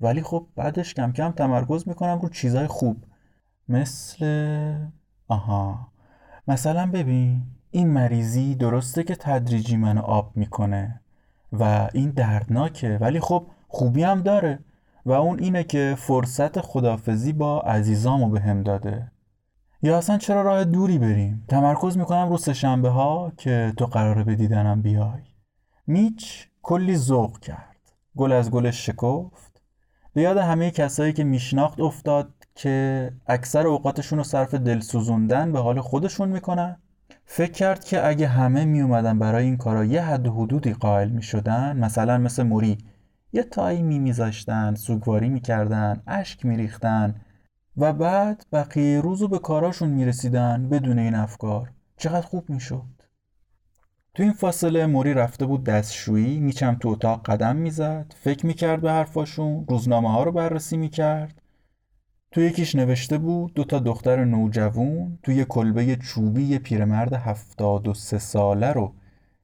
ولی 0.01 0.23
خب 0.23 0.47
بعدش 0.57 0.95
کم 0.95 1.13
کم 1.13 1.31
تمرکز 1.31 1.89
می‌کنم 1.89 2.19
رو 2.19 2.29
چیزای 2.29 2.67
خوب. 2.67 3.05
مثل 3.69 4.25
آها. 5.29 5.89
مثلا 6.49 6.91
ببین 6.91 7.43
این 7.71 7.89
مریضی 7.89 8.55
درسته 8.55 9.03
که 9.03 9.15
تدریجی 9.15 9.77
منو 9.77 10.01
آب 10.01 10.37
می‌کنه 10.37 11.01
و 11.53 11.89
این 11.93 12.11
دردناکه 12.11 12.99
ولی 13.01 13.21
خب 13.21 13.47
خوبی 13.69 14.03
هم 14.03 14.23
داره 14.23 14.59
و 15.07 15.13
اون 15.13 15.39
اینه 15.39 15.65
که 15.65 15.95
فرصت 15.99 16.61
خدافزی 16.61 17.33
با 17.33 17.61
عزیزامو 17.61 18.29
به 18.29 18.41
هم 18.41 18.63
داده. 18.63 19.11
یا 19.83 19.99
اصلا 19.99 20.19
چرا 20.19 20.43
راه 20.43 20.65
دوری 20.65 20.99
بریم؟ 20.99 21.45
تمرکز 21.49 21.99
می‌کنم 21.99 22.29
رو 22.29 22.37
سهشنبه 22.37 22.89
ها 22.89 23.33
که 23.37 23.73
تو 23.77 23.87
قراره 23.87 24.25
به 24.25 24.35
دیدنم 24.35 24.83
بیای. 24.83 25.23
میچ 25.87 26.49
کلی 26.63 26.97
ذوق 26.97 27.39
کرد. 27.39 27.77
گل 28.17 28.33
از 28.33 28.51
گلش 28.51 28.87
شکفت. 28.87 29.44
به 30.15 30.23
یاد 30.23 30.37
همه 30.37 30.71
کسایی 30.71 31.13
که 31.13 31.25
میشناخت 31.25 31.81
افتاد 31.81 32.35
که 32.55 33.11
اکثر 33.27 33.67
اوقاتشون 33.67 34.19
رو 34.19 34.25
صرف 34.25 34.55
دل 34.55 34.81
سوزوندن 34.81 35.53
به 35.53 35.61
حال 35.61 35.81
خودشون 35.81 36.29
می‌کنن. 36.29 36.77
فکر 37.25 37.53
کرد 37.53 37.85
که 37.85 38.07
اگه 38.07 38.27
همه 38.27 38.65
میومدن 38.65 39.19
برای 39.19 39.45
این 39.45 39.57
کارا 39.57 39.85
یه 39.85 40.03
حد 40.03 40.27
و 40.27 40.33
حدودی 40.33 40.73
قائل 40.73 41.09
می‌شدن. 41.09 41.77
مثلا 41.77 42.19
مثل 42.19 42.43
موری. 42.43 42.79
یه 43.33 43.43
تایی 43.43 43.83
میمیزاشتن 43.83 44.75
سوگواری 44.75 45.29
می‌کردن 45.29 46.03
اشک 46.07 46.47
میریختن 46.47 47.15
و 47.77 47.93
بعد 47.93 48.47
بقیه 48.53 49.01
روزو 49.01 49.29
به 49.29 49.39
کاراشون 49.39 49.89
می‌رسیدن 49.89 50.69
بدون 50.69 50.99
این 50.99 51.15
افکار. 51.15 51.71
چقدر 51.97 52.27
خوب 52.27 52.51
می‌شد. 52.51 52.94
تو 54.15 54.23
این 54.23 54.33
فاصله 54.33 54.87
موری 54.87 55.15
رفته 55.15 55.47
بود 55.47 55.65
دستشویی 55.65 56.41
میچم 56.41 56.75
تو 56.75 56.89
اتاق 56.89 57.27
قدم 57.27 57.57
می‌زد 57.57 58.15
فکر 58.21 58.47
می‌کرد 58.47 58.81
به 58.81 58.93
حرفاشون 58.93 59.67
روزنامه 59.69 60.13
ها 60.13 60.23
رو 60.23 60.33
بررسی 60.33 60.77
می‌کرد. 60.77 61.43
تو 62.31 62.41
یکیش 62.41 62.75
نوشته 62.75 63.19
بود 63.19 63.55
دو 63.55 63.65
تا 63.65 63.79
دختر 63.79 64.25
نوجوون 64.25 65.19
توی 65.23 65.45
کلبه 65.49 65.97
چوبی 65.97 66.59
پیرمرد 66.59 67.13
هفتاد 67.13 67.89
و 67.89 67.95
سه 67.95 68.19
ساله 68.19 68.73
رو 68.73 68.95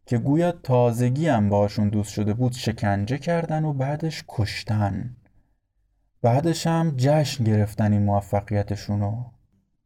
که 0.06 0.18
گویا 0.18 0.52
تازگی 0.52 1.28
هم 1.28 1.48
باشون 1.48 1.88
دوست 1.88 2.12
شده 2.12 2.34
بود 2.34 2.52
شکنجه 2.52 3.18
کردن 3.18 3.64
و 3.64 3.72
بعدش 3.72 4.24
کشتن. 4.28 5.16
بعدش 6.22 6.66
هم 6.66 6.94
جشن 6.96 7.44
گرفتن 7.44 7.92
این 7.92 8.02
موفقیتشونو 8.02 9.24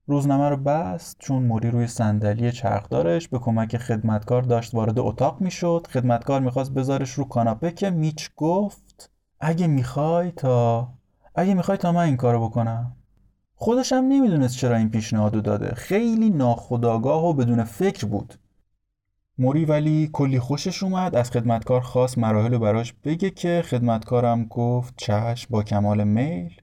روزنامه 0.06 0.48
رو 0.48 0.56
بست 0.56 1.16
چون 1.18 1.42
موری 1.42 1.70
روی 1.70 1.86
صندلی 1.86 2.52
چرخدارش 2.52 3.28
به 3.28 3.38
کمک 3.38 3.76
خدمتکار 3.76 4.42
داشت 4.42 4.74
وارد 4.74 4.98
اتاق 4.98 5.40
می‌شد. 5.40 5.86
خدمتکار 5.90 6.40
می‌خواست 6.40 6.74
بذارش 6.74 7.10
رو 7.10 7.24
کاناپه 7.24 7.70
که 7.70 7.90
میچ 7.90 8.30
گفت 8.36 9.10
اگه 9.40 9.66
می‌خوای 9.66 10.30
تا 10.30 10.88
اگه 11.34 11.54
می‌خوای 11.54 11.78
تا 11.78 11.92
من 11.92 12.04
این 12.04 12.16
کارو 12.16 12.48
بکنم. 12.48 12.96
خودش 13.54 13.92
هم 13.92 14.04
نمی‌دونست 14.04 14.56
چرا 14.56 14.76
این 14.76 14.90
پیشنهادو 14.90 15.40
داده. 15.40 15.74
خیلی 15.74 16.30
ناخداگاه 16.30 17.24
و 17.24 17.32
بدون 17.32 17.64
فکر 17.64 18.06
بود. 18.06 18.34
موری 19.38 19.64
ولی 19.64 20.10
کلی 20.12 20.40
خوشش 20.40 20.82
اومد. 20.82 21.16
از 21.16 21.30
خدمتکار 21.30 21.80
خواست 21.80 22.18
مراحل 22.18 22.58
براش 22.58 22.92
بگه 22.92 23.30
که 23.30 23.62
خدمتکارم 23.66 24.44
گفت 24.44 24.94
چشم 24.96 25.48
با 25.50 25.62
کمال 25.62 26.04
میل. 26.04 26.60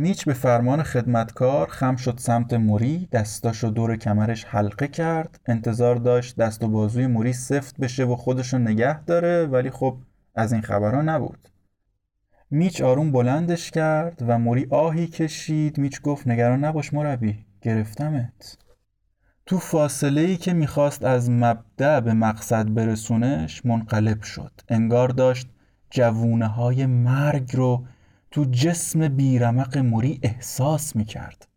میچ 0.00 0.24
به 0.24 0.32
فرمان 0.32 0.82
خدمتکار 0.82 1.68
خم 1.68 1.96
شد 1.96 2.18
سمت 2.18 2.54
موری 2.54 3.08
دستاشو 3.12 3.68
دور 3.68 3.96
کمرش 3.96 4.44
حلقه 4.44 4.88
کرد. 4.88 5.40
انتظار 5.46 5.96
داشت 5.96 6.36
دست 6.36 6.64
و 6.64 6.68
بازوی 6.68 7.06
موری 7.06 7.32
سفت 7.32 7.76
بشه 7.80 8.04
و 8.04 8.16
خودشو 8.16 8.58
نگه 8.58 9.04
داره 9.04 9.46
ولی 9.46 9.70
خب 9.70 9.98
از 10.34 10.52
این 10.52 10.62
خبرها 10.62 11.02
نبود. 11.02 11.48
میچ 12.50 12.80
آروم 12.80 13.12
بلندش 13.12 13.70
کرد 13.70 14.22
و 14.26 14.38
موری 14.38 14.66
آهی 14.70 15.06
کشید. 15.06 15.78
میچ 15.78 16.00
گفت 16.00 16.28
نگران 16.28 16.64
نباش 16.64 16.94
مربی 16.94 17.44
گرفتمت. 17.62 18.58
تو 19.46 19.58
فاصله 19.58 20.20
ای 20.20 20.36
که 20.36 20.52
می‌خواست 20.52 21.04
از 21.04 21.30
مبدع 21.30 22.00
به 22.00 22.12
مقصد 22.12 22.74
برسونش 22.74 23.66
منقلب 23.66 24.22
شد. 24.22 24.52
انگار 24.68 25.08
داشت 25.08 25.48
جوونه 25.90 26.46
های 26.46 26.86
مرگ 26.86 27.56
رو 27.56 27.84
تو 28.30 28.44
جسم 28.44 29.08
بیرمق 29.08 29.78
موری 29.78 30.20
احساس 30.22 30.96
می‌کرد. 30.96 31.48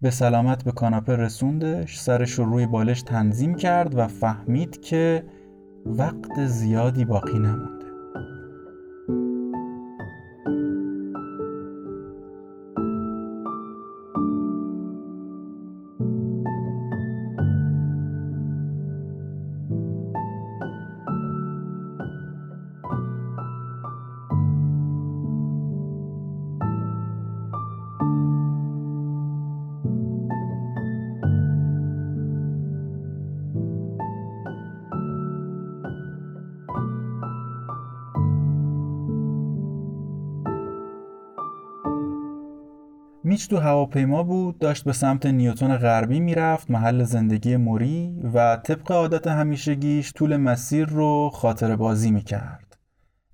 به 0.00 0.10
سلامت 0.10 0.64
به 0.64 0.72
کاناپه 0.72 1.16
رسوندش 1.16 1.98
سرش 1.98 2.30
رو 2.30 2.44
روی 2.44 2.66
بالش 2.66 3.02
تنظیم 3.02 3.54
کرد 3.54 3.98
و 3.98 4.06
فهمید 4.06 4.80
که 4.80 5.24
وقت 5.86 6.46
زیادی 6.46 7.04
باقی 7.04 7.38
نموند. 7.38 7.75
میچ 43.36 43.48
تو 43.48 43.56
هواپیما 43.56 44.22
بود 44.22 44.58
داشت 44.58 44.84
به 44.84 44.92
سمت 44.92 45.26
نیوتون 45.26 45.76
غربی 45.76 46.20
می‌رفت 46.20 46.70
محل 46.70 47.02
زندگی 47.04 47.56
موری 47.56 48.20
و 48.34 48.56
طبق 48.56 48.92
عادت 48.92 49.26
همیشگیش 49.26 50.12
طول 50.12 50.36
مسیر 50.36 50.86
رو 50.86 51.30
خاطر 51.34 51.76
بازی 51.76 52.10
می‌کرد. 52.10 52.76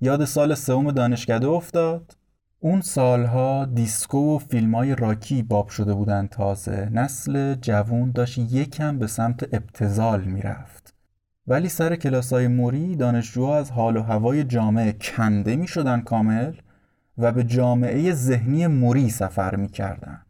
یاد 0.01 0.25
سال 0.25 0.55
سوم 0.55 0.91
دانشکده 0.91 1.47
افتاد. 1.47 2.17
اون 2.61 2.81
سالها 2.81 3.65
دیسکو 3.65 4.37
و 4.37 4.39
فیلم 4.39 4.75
های 4.75 4.95
راکی 4.95 5.43
باب 5.43 5.69
شده 5.69 5.95
بودن 5.95 6.27
تازه. 6.27 6.89
نسل 6.93 7.55
جوون 7.55 8.13
داشت 8.13 8.39
یکم 8.39 8.99
به 8.99 9.07
سمت 9.07 9.55
ابتزال 9.55 10.25
می‌رفت. 10.25 10.95
ولی 11.47 11.69
سر 11.69 11.97
کلاس 11.97 12.33
های 12.33 12.49
موری 12.49 12.97
دانشجوها 12.97 13.57
از 13.57 13.71
حال 13.71 13.97
و 13.97 14.03
هوای 14.03 14.45
جامعه 14.45 14.93
کنده 14.93 15.57
می 15.57 15.69
شدن 15.69 16.01
کامل. 16.01 16.53
و 17.19 17.33
به 17.33 17.45
جامعه 17.45 18.13
ذهنی 18.13 18.67
موری 18.67 19.11
سفر 19.11 19.57
می‌کردن. 19.57 20.23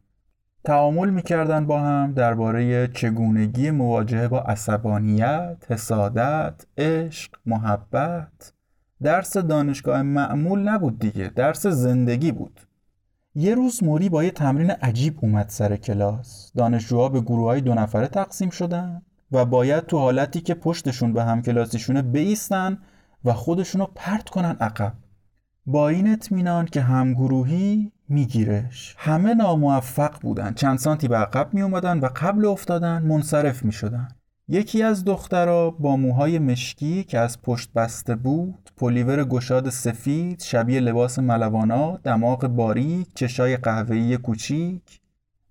تعامل 0.64 1.10
می‌کردن 1.10 1.66
با 1.66 1.80
هم 1.80 2.12
درباره 2.12 2.88
چگونگی 2.88 3.70
مواجهه 3.70 4.28
با 4.28 4.40
عصبانیت، 4.40 5.56
حسادت، 5.68 6.66
عشق، 6.78 7.32
محبت. 7.46 8.52
درس 9.02 9.36
دانشگاه 9.36 10.02
معمول 10.02 10.68
نبود 10.68 10.98
دیگه 10.98 11.28
درس 11.36 11.66
زندگی 11.66 12.32
بود. 12.32 12.60
یه 13.34 13.54
روز 13.54 13.84
موری 13.84 14.08
با 14.08 14.24
یه 14.24 14.30
تمرین 14.30 14.70
عجیب 14.70 15.18
اومد 15.22 15.48
سر 15.48 15.76
کلاس. 15.76 16.52
دانشجوها 16.56 17.08
به 17.08 17.20
گروه 17.20 17.46
های 17.46 17.60
دو 17.60 17.74
نفره 17.74 18.06
تقسیم 18.06 18.50
شدن 18.50 19.02
و 19.32 19.44
باید 19.44 19.86
تو 19.86 19.98
حالتی 19.98 20.40
که 20.40 20.54
پشتشون 20.54 21.12
به 21.12 21.24
هم 21.24 21.42
کلاسیشونه 21.42 22.02
بیستن 22.02 22.78
و 23.24 23.32
خودشونو 23.32 23.86
پرت 23.94 24.28
کنن 24.28 24.56
عقب. 24.60 24.92
با 25.66 25.88
این 25.88 26.12
اطمینان 26.12 26.66
که 26.66 26.80
همگروهی 26.80 27.92
میگیرش. 28.08 28.94
همه 28.98 29.34
ناموفق 29.34 30.20
بودن. 30.20 30.54
چند 30.54 30.78
سانتی 30.78 31.08
به 31.08 31.16
عقب 31.16 31.54
می 31.54 31.62
اومدن 31.62 31.98
و 31.98 32.08
قبل 32.16 32.46
افتادن 32.46 33.02
منصرف 33.02 33.64
می 33.64 33.72
شدن 33.72 34.08
یکی 34.48 34.82
از 34.82 35.04
دخترها 35.04 35.70
با 35.70 35.96
موهای 35.96 36.38
مشکی 36.38 37.04
که 37.04 37.18
از 37.18 37.42
پشت 37.42 37.72
بسته 37.72 38.14
بود 38.14 38.70
پلیور 38.76 39.24
گشاد 39.24 39.70
سفید 39.70 40.40
شبیه 40.40 40.80
لباس 40.80 41.18
ملوانا 41.18 41.96
دماغ 41.96 42.46
باریک 42.46 43.08
چشای 43.14 43.56
قهوه‌ای 43.56 44.16
کوچیک. 44.16 45.00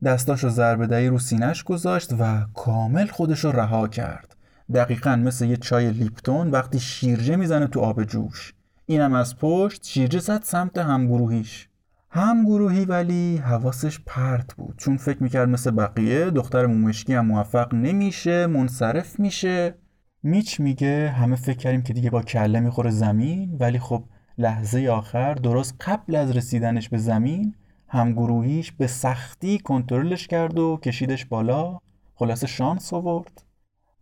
دستاشو 0.04 0.50
ضربه 0.50 1.10
رو 1.10 1.20
سینش 1.20 1.64
گذاشت 1.64 2.14
و 2.20 2.46
کامل 2.54 3.08
خودشو 3.08 3.52
رها 3.52 3.88
کرد. 3.88 4.36
دقیقا 4.74 5.16
مثل 5.16 5.46
یه 5.46 5.58
چای 5.58 5.92
لیپتون 5.92 6.52
وقتی 6.52 6.80
شیرجه 6.80 7.36
می‌زنه 7.36 7.68
تو 7.68 7.80
آب 7.80 8.04
جوش. 8.04 8.54
اینم 8.92 9.14
از 9.14 9.38
پشت 9.38 9.86
شیرجه 9.86 10.20
زد 10.20 10.44
سمت 10.44 10.78
همگروهیش 10.78 11.70
همگروهی 12.10 12.86
ولی 12.86 13.38
حواسش 13.38 14.00
پرت 14.06 14.54
بود 14.54 14.76
چون 14.78 14.98
فکر 14.98 15.24
می‌کرد 15.24 15.50
مثل 15.50 15.72
بقیه 15.72 16.30
دختر 16.30 16.66
مومشکی 16.66 17.14
هم 17.14 17.26
موفق 17.26 17.74
نمیشه 17.74 18.48
منصرف 18.48 19.20
میشه. 19.20 19.76
میچ 20.24 20.60
میگه 20.60 21.10
همه 21.10 21.36
فکر 21.36 21.58
کردیم 21.58 21.82
که 21.82 21.94
دیگه 21.94 22.10
با 22.10 22.22
کله 22.22 22.60
می‌خوره 22.60 22.90
زمین 22.90 23.58
ولی 23.60 23.80
خب 23.80 24.04
لحظه 24.38 24.88
آخر 24.88 25.34
درست 25.34 25.76
قبل 25.82 26.16
از 26.16 26.32
رسیدنش 26.38 26.90
به 26.90 26.98
زمین 26.98 27.56
همگروهیش 27.88 28.72
به 28.72 28.88
سختی 28.88 29.60
کنترلش 29.60 30.28
کرد 30.28 30.60
و 30.60 30.80
کشیدش 30.84 31.26
بالا. 31.26 31.78
خلاصه 32.16 32.48
شانس 32.48 32.94
آورد. 32.94 33.44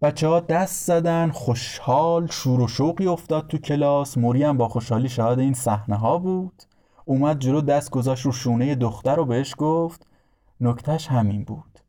بچه 0.01 0.27
ها 0.27 0.39
دست 0.39 0.85
زدن 0.85 1.29
خوشحال 1.29 2.27
شور 2.27 2.61
و 2.61 2.67
شوقی 2.67 3.07
افتاد 3.07 3.47
تو 3.47 3.57
کلاس. 3.57 4.17
موری 4.17 4.43
هم 4.43 4.57
با 4.57 4.67
خوشحالی 4.67 5.09
شاهد 5.09 5.39
این 5.39 5.53
صحنه 5.53 5.95
ها 5.95 6.17
بود. 6.17 6.63
اومد 7.05 7.39
جلو 7.39 7.61
دست 7.61 7.89
گذاشت 7.89 8.25
رو 8.25 8.31
شونه 8.31 8.75
دختر 8.75 9.19
و 9.19 9.25
بهش 9.25 9.55
گفت 9.57 10.07
نکتش 10.61 11.07
همین 11.07 11.43
بود. 11.43 11.79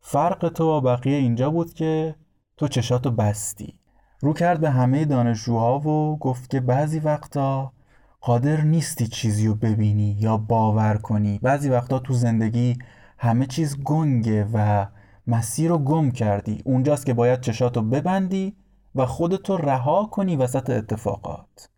فرق 0.00 0.48
تو 0.48 0.66
با 0.66 0.80
بقیه 0.80 1.16
اینجا 1.16 1.50
بود 1.50 1.74
که 1.74 2.14
تو 2.56 2.68
چشاتو 2.68 3.10
بستی. 3.10 3.74
رو 4.20 4.32
کرد 4.32 4.60
به 4.60 4.70
همه 4.70 5.04
دانشجوها 5.04 5.78
و 5.78 6.18
گفت 6.18 6.50
که 6.50 6.60
بعضی 6.60 6.98
وقتا 6.98 7.72
قادر 8.20 8.60
نیستی 8.60 9.06
چیزی 9.06 9.46
رو 9.46 9.54
ببینی 9.54 10.16
یا 10.20 10.36
باور 10.36 10.96
کنی. 10.96 11.38
بعضی 11.42 11.68
وقتا 11.68 11.98
تو 11.98 12.14
زندگی 12.14 12.78
همه 13.18 13.46
چیز 13.46 13.82
گنگه 13.82 14.48
و 14.52 14.86
مسیر 15.28 15.70
رو 15.70 15.78
گم 15.78 16.10
کردی. 16.10 16.62
اونجاست 16.64 17.06
که 17.06 17.14
باید 17.14 17.40
چشاتو 17.40 17.82
ببندی 17.82 18.56
و 18.94 19.06
خودتو 19.06 19.56
رها 19.56 20.04
کنی 20.04 20.36
وسط 20.36 20.70
اتفاقات. 20.70 21.70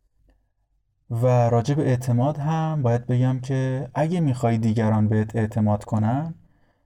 و 1.10 1.26
راجع 1.26 1.74
به 1.74 1.88
اعتماد 1.88 2.38
هم 2.38 2.82
باید 2.82 3.06
بگم 3.06 3.40
که 3.40 3.88
اگه 3.94 4.20
می‌خوای 4.20 4.58
دیگران 4.58 5.08
بهت 5.08 5.36
اعتماد 5.36 5.84
کنن 5.84 6.34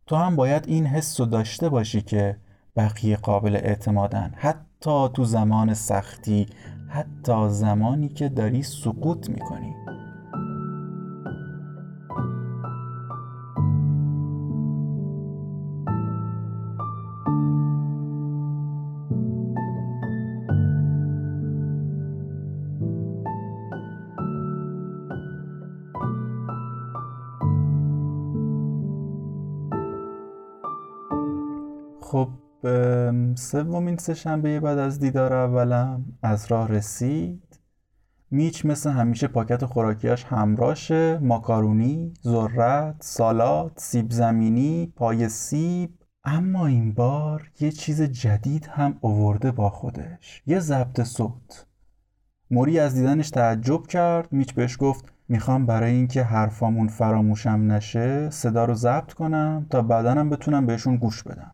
تو 0.07 0.17
هم 0.17 0.37
باید 0.37 0.69
این 0.69 0.87
حس 0.87 1.21
رو 1.21 1.27
داشته 1.27 1.69
باشی 1.69 2.01
که 2.01 2.37
بقیه 2.77 3.17
قابل 3.17 3.57
اعتمادن. 3.57 4.35
حتی 4.37 5.09
تو 5.15 5.25
زمان 5.25 5.75
سختی 5.75 6.47
حتی 6.89 7.49
زمانی 7.49 8.09
که 8.09 8.29
داری 8.29 8.63
سقوط 8.63 9.31
می‌کنی. 9.31 9.75
سومین 33.55 33.97
سهشنبه 33.97 34.61
بعد 34.61 34.79
از 34.79 35.01
دیدار 35.01 35.33
اولم 35.33 36.05
از 36.23 36.47
راه 36.47 36.69
رسید. 36.69 37.59
میچ 38.31 38.67
مثل 38.67 38.91
همیشه 38.91 39.27
پاکت 39.27 39.65
خوراکیاش 39.65 40.25
همراشه 40.25 41.19
ماکارونی، 41.19 42.15
ذرت، 42.25 42.97
سالات، 43.01 43.73
سیب 43.77 44.11
زمینی، 44.11 44.93
پای 44.97 45.29
سیب. 45.29 45.91
اما 46.25 46.67
این 46.67 46.93
بار 46.93 47.51
یه 47.61 47.71
چیز 47.71 48.03
جدید 48.03 48.67
هم 48.73 48.99
اوورده 49.01 49.53
با 49.53 49.71
خودش. 49.71 50.43
یه 50.47 50.61
ضبط 50.61 51.03
صوت. 51.03 51.67
موری 52.51 52.79
از 52.79 52.95
دیدنش 52.95 53.31
تعجب 53.31 53.87
کرد. 53.87 54.33
میچ 54.33 54.55
بهش 54.55 54.77
گفت 54.81 55.05
می‌خوام 55.29 55.67
برای 55.67 55.93
اینکه 55.93 56.23
حرفامون 56.23 56.89
فراموشم 56.89 57.73
نشه 57.73 58.31
صدا 58.31 58.65
رو 58.65 58.75
ضبط 58.75 59.13
کنم 59.13 59.67
تا 59.71 59.83
بعدنم 59.83 60.31
بتونم 60.31 60.67
بهشون 60.67 60.97
گوش 60.97 61.23
بدم. 61.23 61.54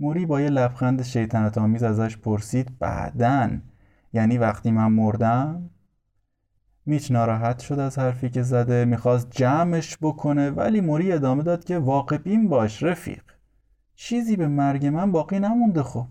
موری 0.00 0.26
با 0.26 0.40
یه 0.40 0.48
لبخند 0.48 1.02
شیطنت 1.02 1.58
آمیز 1.58 1.82
ازش 1.82 2.16
پرسید 2.16 2.78
بعدن 2.78 3.62
یعنی 4.12 4.38
وقتی 4.38 4.70
من 4.70 4.92
مردم؟ 4.92 5.70
میچ 6.86 7.10
ناراحت 7.10 7.58
شد 7.58 7.78
از 7.78 7.98
حرفی 7.98 8.30
که 8.30 8.42
زده 8.42 8.84
می‌خواست 8.84 9.30
جمعش 9.30 9.98
بکنه 10.02 10.50
ولی 10.50 10.80
موری 10.80 11.12
ادامه 11.12 11.42
داد 11.42 11.64
که 11.64 11.78
واقع 11.78 12.18
بین 12.18 12.48
باش 12.48 12.82
رفیق. 12.82 13.22
چیزی 13.94 14.36
به 14.36 14.48
مرگ 14.48 14.86
من 14.86 15.12
باقی 15.12 15.38
نمونده 15.40 15.82
خب. 15.82 16.06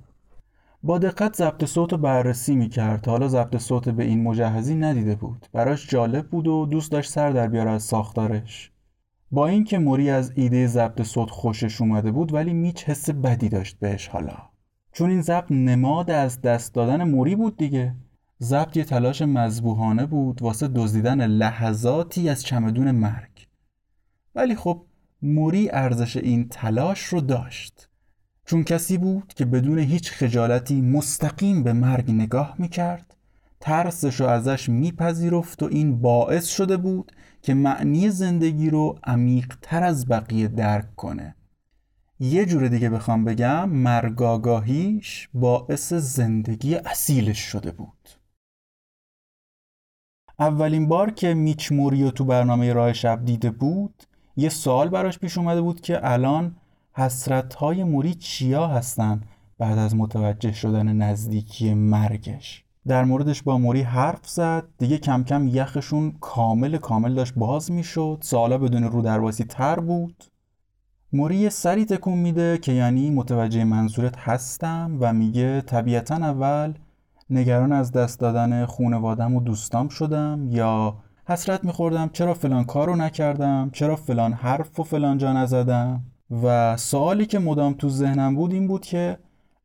با 0.83 0.97
دقت 0.97 1.35
ضبط 1.35 1.65
صوت 1.65 1.93
بررسی 1.93 2.55
می‌کرد. 2.55 3.07
حالا 3.07 3.27
ضبط 3.27 3.57
صوت 3.57 3.89
به 3.89 4.03
این 4.03 4.23
مجهزی 4.23 4.75
ندیده 4.75 5.15
بود. 5.15 5.47
براش 5.53 5.89
جالب 5.89 6.27
بود 6.27 6.47
و 6.47 6.65
دوست 6.65 6.91
داشت 6.91 7.11
سر 7.11 7.29
در 7.29 7.47
بیاره 7.47 7.71
از 7.71 7.83
ساختارش. 7.83 8.71
با 9.31 9.47
اینکه 9.47 9.79
موری 9.79 10.09
از 10.09 10.31
ایده 10.35 10.67
ضبط 10.67 11.01
صوت 11.01 11.29
خوشش 11.29 11.81
اومده 11.81 12.11
بود 12.11 12.33
ولی 12.33 12.53
میچ 12.53 12.83
حس 12.83 13.09
بدی 13.09 13.49
داشت 13.49 13.79
بهش 13.79 14.07
حالا. 14.07 14.37
چون 14.91 15.09
این 15.09 15.21
ضبط 15.21 15.51
نماد 15.51 16.11
از 16.11 16.41
دست 16.41 16.73
دادن 16.73 17.03
موری 17.03 17.35
بود 17.35 17.57
دیگه. 17.57 17.95
ضبط 18.41 18.77
یه 18.77 18.83
تلاش 18.83 19.21
مذبوحانه 19.21 20.05
بود 20.05 20.41
واسه 20.41 20.67
دزدیدن 20.67 21.27
لحظاتی 21.27 22.29
از 22.29 22.43
چمدون 22.43 22.91
مرگ. 22.91 23.47
ولی 24.35 24.55
خب 24.55 24.85
موری 25.21 25.69
ارزش 25.71 26.17
این 26.17 26.47
تلاش 26.49 27.03
رو 27.03 27.21
داشت. 27.21 27.89
چون 28.45 28.63
کسی 28.63 28.97
بود 28.97 29.33
که 29.35 29.45
بدون 29.45 29.79
هیچ 29.79 30.11
خجالتی 30.11 30.81
مستقیم 30.81 31.63
به 31.63 31.73
مرگ 31.73 32.11
نگاه 32.11 32.55
می‌کرد 32.57 33.15
ترسش 33.59 34.19
رو 34.19 34.27
ازش 34.27 34.69
میپذیرفت 34.69 35.63
و 35.63 35.65
این 35.65 36.01
باعث 36.01 36.47
شده 36.47 36.77
بود 36.77 37.11
که 37.41 37.53
معنی 37.53 38.09
زندگی 38.09 38.69
رو 38.69 38.99
عمیقتر 39.03 39.83
از 39.83 40.07
بقیه 40.07 40.47
درک 40.47 40.95
کنه. 40.95 41.35
یه 42.19 42.45
جور 42.45 42.67
دیگه 42.67 42.89
بخوام 42.89 43.25
بگم 43.25 43.69
مرگاگاهیش 43.69 45.29
باعث 45.33 45.93
زندگی 45.93 46.75
اصیلش 46.75 47.39
شده 47.39 47.71
بود. 47.71 48.09
اولین 50.39 50.87
بار 50.87 51.11
که 51.11 51.33
میچ 51.33 51.71
موریو 51.71 52.11
تو 52.11 52.25
برنامه 52.25 52.73
راه 52.73 52.93
شب 52.93 53.25
دیده 53.25 53.51
بود 53.51 54.03
یه 54.37 54.49
سوال 54.49 54.89
براش 54.89 55.19
پیش 55.19 55.37
اومده 55.37 55.61
بود 55.61 55.81
که 55.81 56.11
الان 56.11 56.55
حسرت 56.93 57.53
های 57.53 57.83
موری 57.83 58.13
چیا 58.13 58.67
هستن 58.67 59.21
بعد 59.57 59.77
از 59.77 59.95
متوجه 59.95 60.53
شدن 60.53 60.93
نزدیکی 60.93 61.73
مرگش؟ 61.73 62.63
در 62.87 63.03
موردش 63.03 63.43
با 63.43 63.57
موری 63.57 63.81
حرف 63.81 64.27
زد. 64.27 64.63
دیگه 64.77 64.97
کم 64.97 65.23
کم 65.23 65.47
یخشون 65.47 66.11
کامل 66.21 66.77
کامل 66.77 67.13
داشت 67.13 67.33
باز 67.35 67.71
می‌شد. 67.71 68.17
سالا 68.21 68.57
بدون 68.57 68.83
رو 68.83 69.01
درواسی 69.01 69.43
تر 69.43 69.79
بود. 69.79 70.23
موری 71.13 71.49
سری 71.49 71.85
تکون 71.85 72.17
میده 72.17 72.57
که 72.57 72.71
یعنی 72.71 73.09
متوجه 73.09 73.63
منظورت 73.63 74.17
هستم 74.17 74.97
و 74.99 75.13
میگه 75.13 75.61
طبیعتا 75.61 76.15
اول 76.15 76.73
نگران 77.29 77.71
از 77.71 77.91
دست 77.91 78.19
دادن 78.19 78.65
خونوادم 78.65 79.35
و 79.35 79.41
دوستام 79.41 79.89
شدم 79.89 80.47
یا 80.49 80.97
حسرت 81.27 81.63
میخوردم 81.63 82.09
چرا 82.13 82.33
فلان 82.33 82.63
کارو 82.63 82.95
نکردم؟ 82.95 83.69
چرا 83.73 83.95
فلان 83.95 84.33
حرف 84.33 84.79
و 84.79 84.83
فلان 84.83 85.17
جا 85.17 85.33
نزدم؟ 85.33 86.03
و 86.43 86.77
سوالی 86.77 87.25
که 87.25 87.39
مدام 87.39 87.73
تو 87.73 87.89
ذهنم 87.89 88.35
بود 88.35 88.53
این 88.53 88.67
بود 88.67 88.85
که 88.85 89.17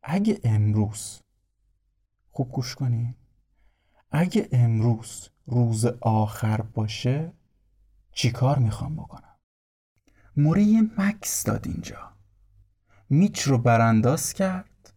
اگه 0.02 0.38
امروز 0.44 1.20
خوب 2.36 2.52
گوش 2.52 2.74
کنی. 2.74 3.16
اگه 4.10 4.48
امروز 4.52 5.28
روز 5.46 5.86
آخر 6.00 6.60
باشه 6.60 7.32
چی 8.12 8.30
کار 8.30 8.58
می‌خوام 8.58 8.96
بکنم؟ 8.96 9.38
موری 10.36 10.90
مکس 10.98 11.44
داد 11.44 11.66
اینجا. 11.66 12.12
میچ 13.10 13.42
رو 13.42 13.58
برانداز 13.58 14.32
کرد. 14.32 14.94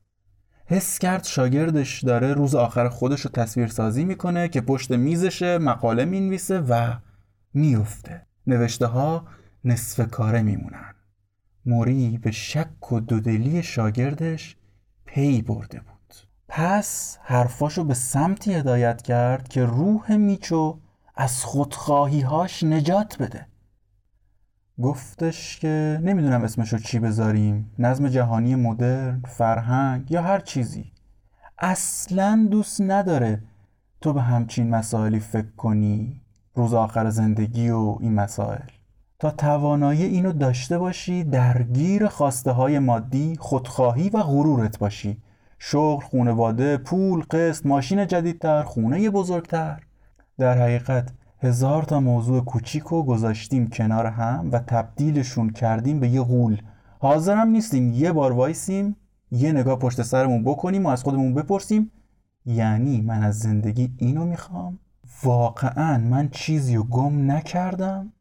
حس 0.66 1.00
کرد 1.00 1.24
شاگردش 1.24 2.04
داره 2.04 2.34
روز 2.34 2.56
آخر 2.56 2.90
خودش 2.90 3.22
رو 3.22 3.32
تصویر 3.32 3.68
سازی 3.68 4.06
می‌کنه 4.06 4.48
که 4.48 4.62
پشت 4.62 4.92
میزشه 4.92 5.58
مقاله 5.58 6.06
می‌نویسه 6.06 6.60
و 6.60 6.94
میفته 7.54 8.26
نوشته 8.48 8.86
ها 8.86 9.28
نصف 9.64 10.12
کاره 10.12 10.42
میمونن. 10.42 10.96
موری 11.66 12.18
به 12.18 12.32
شک 12.32 12.92
و 12.92 13.00
دودلی 13.00 13.64
شاگردش 13.64 14.58
پی 15.06 15.42
برده 15.42 15.80
بود. 15.80 15.97
پس 16.50 17.18
حرفاشو 17.22 17.84
به 17.84 17.94
سمتی 17.94 18.54
هدایت 18.54 19.02
کرد 19.02 19.48
که 19.48 19.66
روح 19.66 20.16
میچو 20.16 20.80
از 21.16 21.44
خودخواهیهاش 21.46 22.64
نجات 22.64 23.22
بده. 23.22 23.48
گفتش 24.82 25.60
که 25.60 26.00
نمی‌دونم 26.04 26.44
اسمشو 26.44 26.78
چی 26.78 27.00
بذاریم 27.00 27.72
نظم 27.80 28.08
جهانی 28.08 28.56
مدرن 28.56 29.22
فرهنگ 29.28 30.12
یا 30.12 30.22
هر 30.22 30.40
چیزی. 30.40 30.92
اصلا 31.60 32.48
دوست 32.52 32.82
نداره 32.82 33.44
تو 34.02 34.14
به 34.14 34.22
همچین 34.22 34.70
مسائلی 34.70 35.20
فکر 35.20 35.52
کنی 35.58 36.22
روز 36.56 36.74
آخر 36.74 37.10
زندگی 37.10 37.70
و 37.70 37.98
این 38.00 38.14
مسائل. 38.14 38.68
تا 39.20 39.32
توانایی 39.32 40.04
اینو 40.04 40.32
داشته 40.32 40.78
باشی 40.78 41.24
درگیر 41.24 42.08
خواسته 42.08 42.52
های 42.52 42.80
مادی 42.80 43.36
خودخواهی 43.40 44.10
و 44.10 44.24
غرورت 44.24 44.80
باشی. 44.80 45.22
شغل، 45.60 46.04
خونواده، 46.04 46.78
پول، 46.78 47.24
قسط، 47.32 47.66
ماشین 47.66 48.08
جدیدتر، 48.08 48.64
خونه 48.64 49.10
بزرگتر. 49.10 49.84
در 50.38 50.58
حقیقت 50.58 51.12
هزار 51.40 51.84
تا 51.84 52.00
موضوع 52.00 52.44
کوچیک 52.44 52.84
رو 52.84 53.04
گذاشتیم 53.04 53.68
کنار 53.68 54.06
هم 54.06 54.50
و 54.52 54.60
تبدیلشون 54.60 55.50
کردیم 55.50 56.00
به 56.00 56.10
یه 56.10 56.22
غول. 56.22 56.62
حاضرم 57.00 57.48
نیستیم 57.48 57.94
یه 57.94 58.12
بار 58.12 58.32
وایسیم 58.32 58.96
یه 59.32 59.52
نگاه 59.52 59.80
پشت 59.80 60.02
سرمون 60.02 60.44
بکنیم 60.44 60.86
و 60.86 60.90
از 60.90 61.04
خودمون 61.04 61.34
بپرسیم 61.34 61.92
یعنی 62.46 63.02
من 63.02 63.24
از 63.24 63.40
زندگی 63.40 63.94
اینو 63.98 64.26
می‌خوام؟ 64.26 64.80
واقعا 65.24 65.98
من 65.98 66.30
چیزی 66.30 66.76
رو 66.76 66.84
گم 66.84 67.32
نکردم؟ 67.32 68.12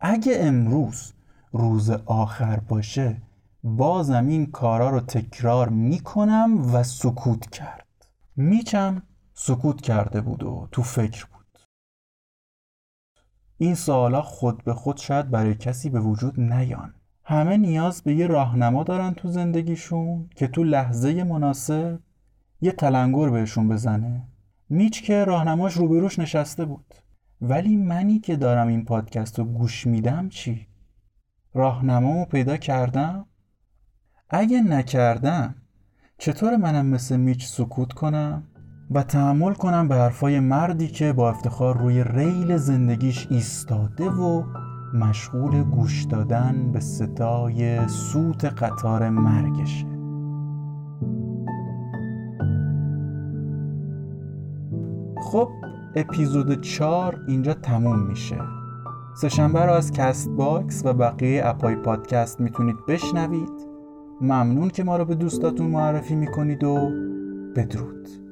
اگه 0.00 0.32
امروز 0.38 1.12
روز 1.52 1.90
آخر 1.90 2.56
باشه 2.56 3.16
بازم 3.66 4.26
این 4.26 4.46
کارا 4.46 4.90
رو 4.90 5.00
تکرار 5.00 5.68
می‌کنم 5.68 6.74
و 6.74 6.82
سکوت 6.82 7.50
کرد. 7.50 7.86
میچم 8.36 9.02
سکوت 9.34 9.80
کرده 9.80 10.20
بود 10.20 10.42
و 10.42 10.68
تو 10.72 10.82
فکر 10.82 11.26
بود. 11.26 11.58
این 13.58 13.74
سوالا 13.74 14.22
خود 14.22 14.64
به 14.64 14.74
خود 14.74 14.96
شاید 14.96 15.30
برای 15.30 15.54
کسی 15.54 15.90
به 15.90 16.00
وجود 16.00 16.40
نیان. 16.40 16.94
همه 17.24 17.56
نیاز 17.56 18.02
به 18.02 18.14
یه 18.14 18.26
راهنما 18.26 18.84
دارن 18.84 19.14
تو 19.14 19.28
زندگیشون 19.28 20.30
که 20.36 20.46
تو 20.46 20.64
لحظه 20.64 21.24
مناسب 21.24 22.00
یه 22.60 22.72
تلنگر 22.72 23.30
بهشون 23.30 23.68
بزنه. 23.68 24.28
میچ 24.68 25.02
که 25.02 25.24
راهنماش 25.24 25.74
روبروش 25.74 26.18
نشسته 26.18 26.64
بود. 26.64 26.94
ولی 27.40 27.76
منی 27.76 28.18
که 28.18 28.36
دارم 28.36 28.68
این 28.68 28.84
پادکست 28.84 29.38
رو 29.38 29.44
گوش 29.44 29.86
میدم 29.86 30.28
چی؟ 30.28 30.66
راهنمامو 31.54 32.24
پیدا 32.24 32.56
کردم؟ 32.56 33.26
اگه 34.36 34.62
نکردم 34.62 35.54
چطور 36.18 36.56
منم 36.56 36.86
مثل 36.86 37.16
میچ 37.16 37.46
سکوت 37.46 37.92
کنم 37.92 38.42
و 38.90 39.02
تحمل 39.02 39.52
کنم 39.54 39.88
به 39.88 39.94
حرفای 39.94 40.40
مردی 40.40 40.88
که 40.88 41.12
با 41.12 41.30
افتخار 41.30 41.78
روی 41.78 42.04
ریل 42.04 42.56
زندگیش 42.56 43.26
ایستاده 43.30 44.10
و 44.10 44.44
مشغول 44.94 45.62
گوش 45.62 46.04
دادن 46.04 46.72
به 46.72 46.80
صدای 46.80 47.88
سوت 47.88 48.44
قطار 48.44 49.08
مرگشه؟ 49.08 49.86
خب 55.22 55.48
اپیزود 55.96 56.60
4 56.60 57.20
اینجا 57.28 57.54
تموم 57.54 57.98
میشه. 57.98 58.38
سهشنبه 59.16 59.66
رو 59.66 59.72
از 59.72 59.92
کست 59.92 60.28
باکس 60.28 60.82
و 60.84 60.92
بقیه 60.92 61.42
اپای 61.46 61.76
پادکست 61.76 62.40
می‌تونید 62.40 62.76
بشنوید. 62.88 63.63
ممنون 64.20 64.70
که 64.70 64.84
ما 64.84 64.96
رو 64.96 65.04
به 65.04 65.14
دوستاتون 65.14 65.66
معرفی 65.66 66.14
می‌کنید 66.14 66.64
و 66.64 66.90
بدرود. 67.56 68.23